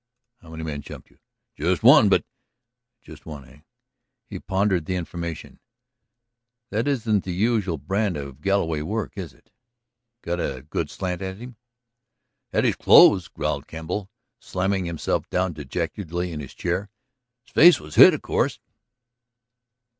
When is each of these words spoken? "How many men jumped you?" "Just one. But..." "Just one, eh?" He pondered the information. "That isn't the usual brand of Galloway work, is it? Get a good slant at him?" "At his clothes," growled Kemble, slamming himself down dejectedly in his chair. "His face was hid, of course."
"How 0.39 0.49
many 0.49 0.63
men 0.63 0.81
jumped 0.81 1.11
you?" 1.11 1.19
"Just 1.55 1.83
one. 1.83 2.09
But..." 2.09 2.25
"Just 3.03 3.27
one, 3.27 3.47
eh?" 3.47 3.59
He 4.25 4.39
pondered 4.39 4.85
the 4.85 4.95
information. 4.95 5.59
"That 6.71 6.87
isn't 6.87 7.23
the 7.23 7.31
usual 7.31 7.77
brand 7.77 8.17
of 8.17 8.41
Galloway 8.41 8.81
work, 8.81 9.11
is 9.15 9.31
it? 9.31 9.51
Get 10.23 10.39
a 10.39 10.65
good 10.67 10.89
slant 10.89 11.21
at 11.21 11.37
him?" 11.37 11.55
"At 12.51 12.63
his 12.63 12.75
clothes," 12.77 13.27
growled 13.27 13.67
Kemble, 13.67 14.09
slamming 14.39 14.85
himself 14.85 15.29
down 15.29 15.53
dejectedly 15.53 16.31
in 16.31 16.39
his 16.39 16.55
chair. 16.55 16.89
"His 17.43 17.53
face 17.53 17.79
was 17.79 17.93
hid, 17.93 18.15
of 18.15 18.23
course." 18.23 18.59